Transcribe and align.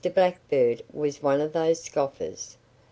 Blackbird 0.15 0.81
was 0.91 1.21
one 1.21 1.39
of 1.41 1.53
these 1.53 1.81
scoffers. 1.83 2.57